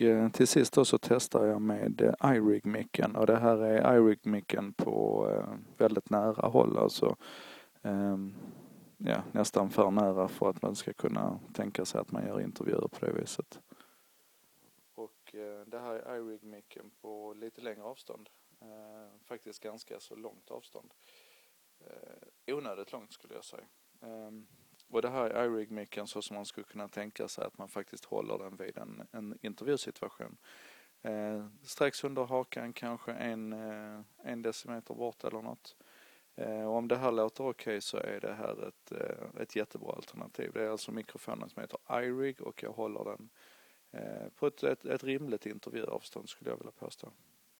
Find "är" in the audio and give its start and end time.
3.58-3.96, 15.94-16.16, 25.30-25.44, 37.96-38.20, 40.62-40.70